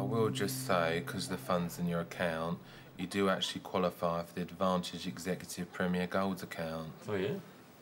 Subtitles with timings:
[0.00, 2.58] I will just say, because the funds in your account,
[2.96, 6.88] you do actually qualify for the Advantage Executive Premier Gold account.
[7.06, 7.28] Oh, yeah?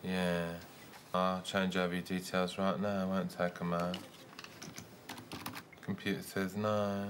[0.02, 0.48] Yeah.
[1.14, 3.04] I'll change over your details right now.
[3.04, 3.98] It won't take a moment.
[5.80, 7.08] Computer says no.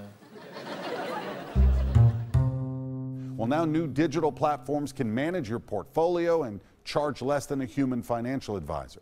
[3.35, 8.03] Well, now new digital platforms can manage your portfolio and charge less than a human
[8.03, 9.01] financial advisor.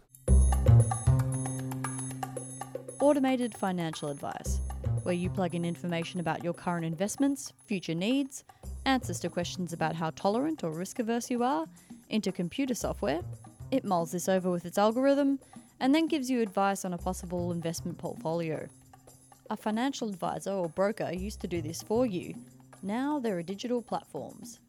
[3.02, 4.62] Automated financial advice,
[5.08, 8.44] where you plug in information about your current investments, future needs,
[8.84, 11.66] answers to questions about how tolerant or risk averse you are,
[12.10, 13.22] into computer software.
[13.72, 15.40] It mulls this over with its algorithm
[15.80, 18.68] and then gives you advice on a possible investment portfolio.
[19.50, 22.34] A financial advisor or broker used to do this for you.
[22.84, 24.60] Now there are digital platforms.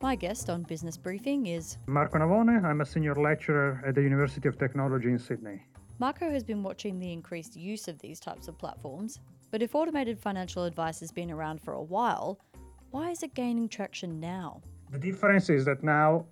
[0.00, 2.62] My guest on Business Briefing is Marco Navone.
[2.62, 5.62] I'm a senior lecturer at the University of Technology in Sydney.
[5.98, 9.20] Marco has been watching the increased use of these types of platforms,
[9.54, 12.40] but if automated financial advice has been around for a while,
[12.90, 14.60] why is it gaining traction now?
[14.90, 16.26] The difference is that now,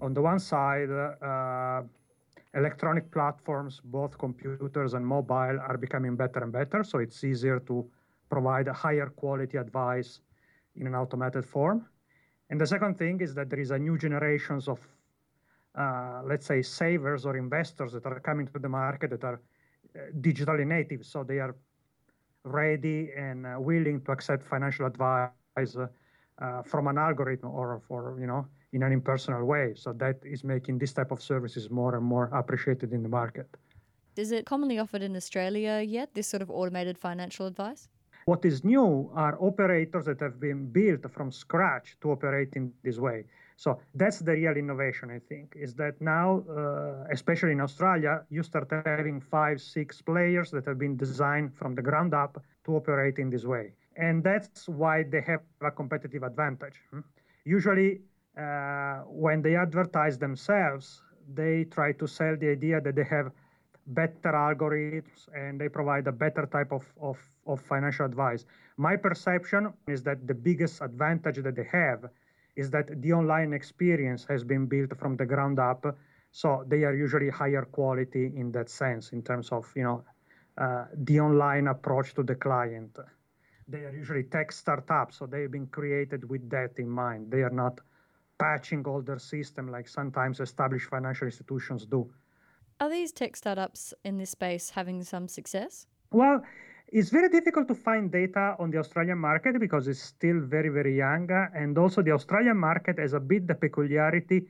[0.00, 1.82] on the one side, uh,
[2.54, 7.84] electronic platforms, both computers and mobile, are becoming better and better, so it's easier to
[8.30, 10.20] provide a higher quality advice
[10.76, 11.84] in an automated form.
[12.50, 14.78] And the second thing is that there is a new generations of
[15.74, 19.40] uh, let's say, savers or investors that are coming to the market that are
[19.96, 21.04] uh, digitally native.
[21.04, 21.56] So they are
[22.44, 25.30] ready and uh, willing to accept financial advice
[25.76, 29.74] uh, from an algorithm or, for you know, in an impersonal way.
[29.76, 33.48] So that is making this type of services more and more appreciated in the market.
[34.16, 37.88] Is it commonly offered in Australia yet, this sort of automated financial advice?
[38.26, 42.98] What is new are operators that have been built from scratch to operate in this
[42.98, 43.24] way.
[43.60, 48.42] So that's the real innovation, I think, is that now, uh, especially in Australia, you
[48.42, 53.18] start having five, six players that have been designed from the ground up to operate
[53.18, 53.74] in this way.
[53.96, 56.76] And that's why they have a competitive advantage.
[56.90, 57.00] Hmm?
[57.44, 58.00] Usually,
[58.34, 61.02] uh, when they advertise themselves,
[61.34, 63.30] they try to sell the idea that they have
[63.88, 68.46] better algorithms and they provide a better type of, of, of financial advice.
[68.78, 72.08] My perception is that the biggest advantage that they have
[72.56, 75.96] is that the online experience has been built from the ground up.
[76.32, 80.04] So they are usually higher quality in that sense, in terms of you know
[80.58, 82.98] uh, the online approach to the client.
[83.68, 87.30] They are usually tech startups, so they've been created with that in mind.
[87.30, 87.80] They are not
[88.38, 92.10] patching all their system like sometimes established financial institutions do.
[92.80, 95.86] Are these tech startups in this space having some success?
[96.10, 96.42] Well,
[96.92, 100.96] it's very difficult to find data on the Australian market because it's still very, very
[100.96, 101.28] young.
[101.54, 104.46] And also, the Australian market has a bit the peculiarity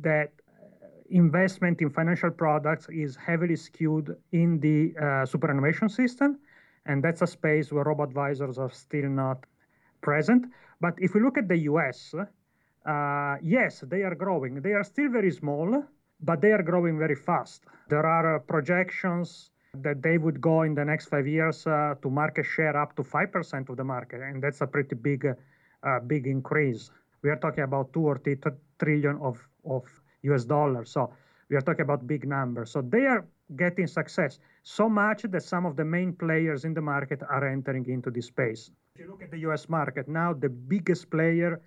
[0.00, 6.38] that uh, investment in financial products is heavily skewed in the uh, superannuation system.
[6.86, 9.44] And that's a space where robo advisors are still not
[10.00, 10.46] present.
[10.80, 12.14] But if we look at the US,
[12.86, 14.62] uh, yes, they are growing.
[14.62, 15.84] They are still very small,
[16.20, 17.64] but they are growing very fast.
[17.88, 19.50] There are uh, projections
[19.82, 23.02] that they would go in the next five years uh, to market share up to
[23.02, 24.20] 5% of the market.
[24.20, 26.90] And that's a pretty big, uh, big increase.
[27.22, 28.38] We are talking about two or three
[28.78, 29.84] trillion of, of
[30.22, 30.90] US dollars.
[30.90, 31.12] So
[31.48, 32.70] we are talking about big numbers.
[32.70, 36.82] So they are getting success so much that some of the main players in the
[36.82, 38.70] market are entering into this space.
[38.94, 41.60] If you look at the US market, now the biggest player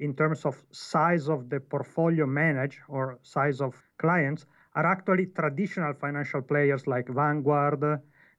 [0.00, 4.46] in terms of size of the portfolio managed or size of clients
[4.78, 7.82] are actually traditional financial players like Vanguard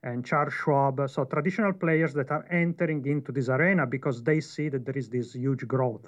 [0.04, 1.10] and Charles Schwab.
[1.10, 5.10] So traditional players that are entering into this arena because they see that there is
[5.10, 6.06] this huge growth.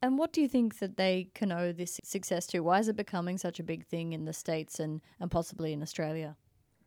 [0.00, 2.60] And what do you think that they can owe this success to?
[2.60, 5.82] Why is it becoming such a big thing in the States and, and possibly in
[5.82, 6.36] Australia?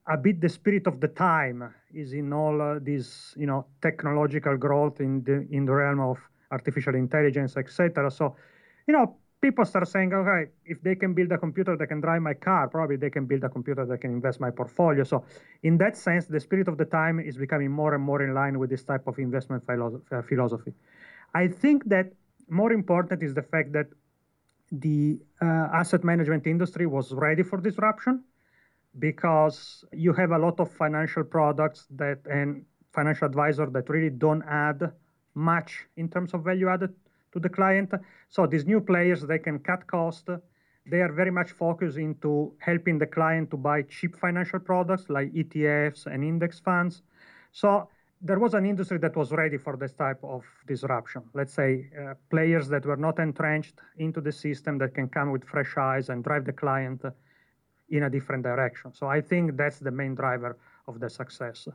[0.07, 4.57] A bit the spirit of the time is in all uh, this, you know, technological
[4.57, 6.17] growth in the in the realm of
[6.49, 8.09] artificial intelligence, etc.
[8.09, 8.35] So,
[8.87, 12.21] you know, people start saying, okay, if they can build a computer that can drive
[12.21, 15.03] my car, probably they can build a computer that can invest my portfolio.
[15.03, 15.23] So,
[15.63, 18.59] in that sense, the spirit of the time is becoming more and more in line
[18.59, 20.73] with this type of investment uh, philosophy.
[21.33, 22.11] I think that
[22.49, 23.87] more important is the fact that
[24.71, 28.23] the uh, asset management industry was ready for disruption
[28.97, 34.43] because you have a lot of financial products that and financial advisors that really don't
[34.43, 34.91] add
[35.35, 36.93] much in terms of value added
[37.33, 37.93] to the client.
[38.29, 40.29] So these new players, they can cut cost.
[40.85, 45.31] They are very much focused into helping the client to buy cheap financial products like
[45.33, 47.03] ETFs and index funds.
[47.51, 47.89] So
[48.21, 51.23] there was an industry that was ready for this type of disruption.
[51.33, 55.43] Let's say uh, players that were not entrenched into the system that can come with
[55.45, 57.01] fresh eyes and drive the client
[57.89, 58.93] in a different direction.
[58.93, 61.67] So I think that's the main driver of the success.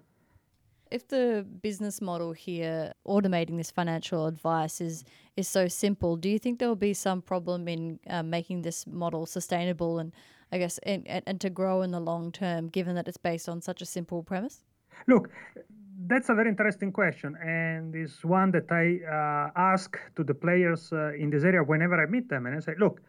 [0.91, 5.05] If the business model here, automating this financial advice, is
[5.37, 8.87] is so simple, do you think there will be some problem in uh, making this
[8.87, 10.13] model sustainable and,
[10.53, 13.61] I guess, and, and, to grow in the long term, given that it's based on
[13.61, 14.63] such a simple premise?
[15.09, 15.31] Look,
[16.07, 20.93] that's a very interesting question, and it's one that I uh, ask to the players
[20.93, 22.47] uh, in this area whenever I meet them.
[22.47, 23.01] And I say, look,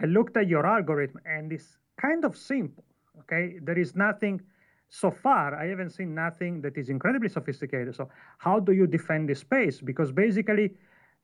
[0.00, 2.84] I looked at your algorithm, and it's kind of simple.
[3.20, 4.40] Okay, there is nothing
[4.88, 5.54] so far.
[5.54, 7.94] I haven't seen nothing that is incredibly sophisticated.
[7.94, 8.08] So
[8.38, 9.80] how do you defend this space?
[9.80, 10.74] Because basically,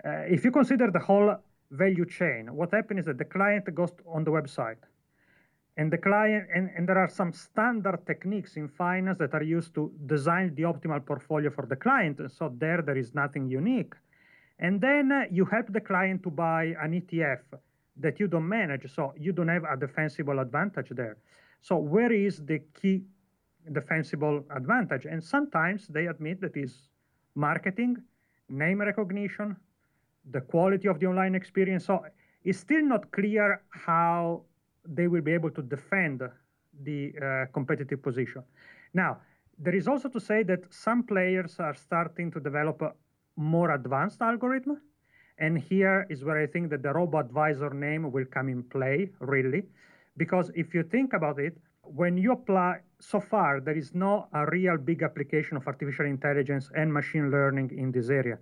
[0.04, 1.34] uh, if you consider the whole
[1.70, 4.76] value chain, what happens is that the client goes on the website
[5.76, 9.74] and the client and, and there are some standard techniques in finance that are used
[9.74, 13.94] to design the optimal portfolio for the client so there there is nothing unique
[14.60, 17.40] and then uh, you help the client to buy an etf
[17.96, 21.16] that you don't manage so you don't have a defensible advantage there
[21.60, 23.02] so where is the key
[23.72, 26.88] defensible advantage and sometimes they admit that is
[27.34, 27.96] marketing
[28.48, 29.56] name recognition
[30.30, 32.04] the quality of the online experience so
[32.44, 34.42] it's still not clear how
[34.86, 36.22] they will be able to defend
[36.82, 38.42] the uh, competitive position.
[38.92, 39.18] Now,
[39.58, 42.92] there is also to say that some players are starting to develop a
[43.36, 44.80] more advanced algorithm.
[45.38, 49.10] And here is where I think that the robo advisor name will come in play,
[49.20, 49.64] really.
[50.16, 54.46] Because if you think about it, when you apply, so far, there is no a
[54.46, 58.38] real big application of artificial intelligence and machine learning in this area.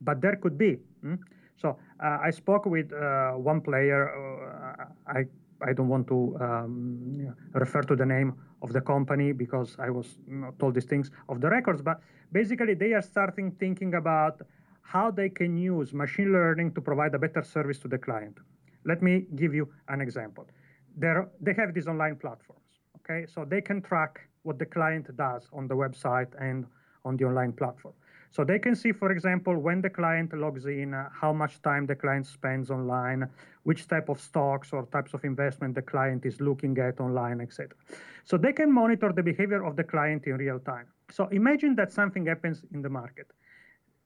[0.00, 0.78] But there could be.
[1.02, 1.14] Hmm?
[1.56, 4.02] So uh, I spoke with uh, one player.
[4.08, 5.26] Uh, I
[5.62, 10.18] I don't want to um, refer to the name of the company because I was
[10.58, 12.00] told these things of the records, but
[12.32, 14.42] basically they are starting thinking about
[14.82, 18.38] how they can use machine learning to provide a better service to the client.
[18.84, 20.46] Let me give you an example.
[20.96, 22.62] They're, they have this online platforms,
[23.08, 23.26] okay?
[23.26, 26.66] So they can track what the client does on the website and
[27.04, 27.94] on the online platform.
[28.30, 31.86] So they can see, for example, when the client logs in, uh, how much time
[31.86, 33.28] the client spends online,
[33.62, 37.70] which type of stocks or types of investment the client is looking at online, etc.
[38.24, 40.86] So they can monitor the behavior of the client in real time.
[41.10, 43.30] So imagine that something happens in the market.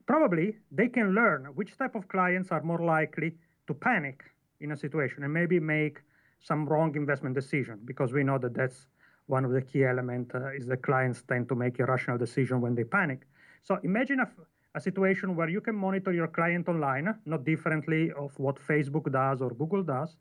[0.07, 3.37] Probably they can learn which type of clients are more likely
[3.67, 4.23] to panic
[4.61, 6.03] in a situation and maybe make
[6.41, 8.87] some wrong investment decision because we know that that's
[9.27, 12.75] one of the key elements uh, is the clients tend to make irrational decision when
[12.75, 13.21] they panic.
[13.63, 14.29] So imagine a,
[14.75, 19.41] a situation where you can monitor your client online, not differently of what Facebook does
[19.41, 20.17] or Google does,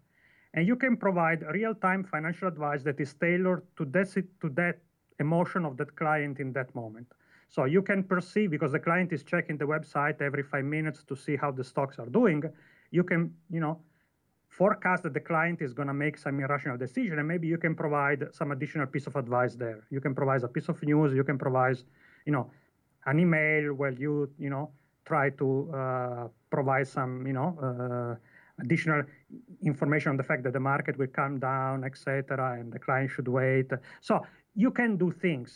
[0.54, 4.80] and you can provide real-time financial advice that is tailored to that, to that
[5.20, 7.08] emotion of that client in that moment.
[7.50, 11.16] So you can perceive, because the client is checking the website every five minutes to
[11.16, 12.44] see how the stocks are doing,
[12.92, 13.80] you can, you know,
[14.60, 17.74] forecast that the client is going to make some irrational decision, and maybe you can
[17.84, 19.80] provide some additional piece of advice there.
[19.96, 21.78] You can provide a piece of news, you can provide,
[22.28, 22.46] you know,
[23.06, 24.14] an email where you
[24.46, 24.66] you know
[25.12, 25.48] try to
[25.82, 26.26] uh,
[26.56, 28.14] provide some you know uh,
[28.64, 29.02] additional
[29.72, 33.30] information on the fact that the market will come down, etc., and the client should
[33.40, 33.70] wait.
[34.02, 34.14] So
[34.64, 35.50] you can do things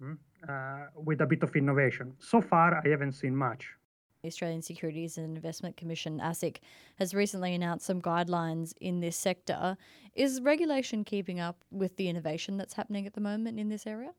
[0.00, 0.14] hmm,
[0.48, 2.06] uh, with a bit of innovation.
[2.18, 3.62] So far, I haven't seen much.
[4.22, 6.58] The Australian Securities and Investment Commission, ASIC,
[6.98, 9.78] has recently announced some guidelines in this sector.
[10.14, 14.10] Is regulation keeping up with the innovation that's happening at the moment in this area?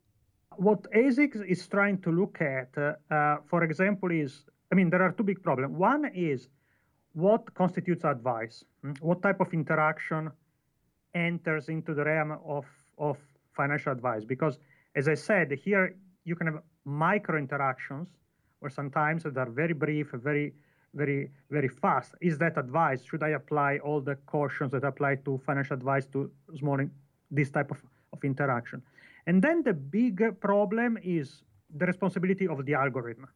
[0.56, 5.12] What ASIC is trying to look at, uh, for example, is I mean, there are
[5.12, 5.76] two big problems.
[5.76, 6.48] One is
[7.12, 8.64] what constitutes advice?
[8.82, 8.94] Hmm?
[9.00, 10.32] What type of interaction
[11.14, 12.64] enters into the realm of,
[12.98, 13.18] of
[13.54, 14.24] financial advice?
[14.24, 14.58] Because,
[14.96, 18.08] as I said, here you can have micro interactions,
[18.62, 20.54] or sometimes that are very brief, very,
[20.94, 22.14] very, very fast.
[22.20, 23.02] Is that advice?
[23.04, 26.78] Should I apply all the cautions that apply to financial advice to small,
[27.30, 28.82] this type of, of interaction?
[29.26, 31.42] And then the big problem is
[31.76, 33.28] the responsibility of the algorithm.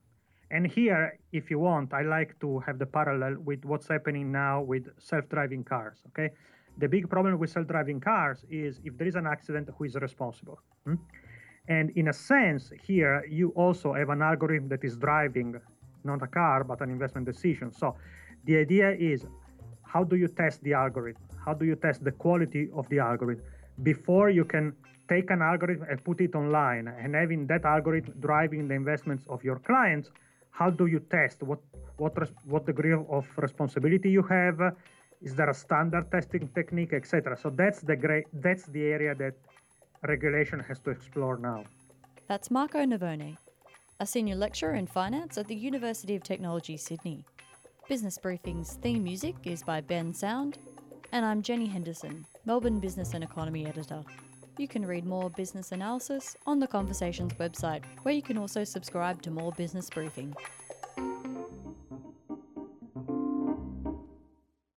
[0.50, 4.62] And here, if you want, I like to have the parallel with what's happening now
[4.62, 5.98] with self-driving cars.
[6.08, 6.30] Okay,
[6.78, 10.60] the big problem with self-driving cars is if there is an accident, who is responsible?
[10.84, 10.94] Hmm?
[11.68, 15.60] And in a sense, here you also have an algorithm that is driving
[16.04, 17.72] not a car but an investment decision.
[17.72, 17.96] So
[18.44, 19.26] the idea is,
[19.82, 21.22] how do you test the algorithm?
[21.44, 23.44] How do you test the quality of the algorithm
[23.82, 24.74] before you can
[25.08, 29.42] take an algorithm and put it online and having that algorithm driving the investments of
[29.44, 30.10] your clients
[30.50, 31.60] how do you test what
[31.98, 32.12] what
[32.44, 34.58] what degree of responsibility you have
[35.22, 39.34] is there a standard testing technique etc so that's the great that's the area that
[40.02, 41.64] regulation has to explore now.
[42.28, 43.36] That's marco navone
[43.98, 47.24] a senior lecturer in finance at the university of technology sydney.
[47.88, 50.56] Business briefing's theme music is by Bensound
[51.12, 54.04] and i'm jenny henderson melbourne business and economy editor.
[54.58, 59.20] You can read more business analysis on the Conversations website, where you can also subscribe
[59.22, 60.34] to more business briefing.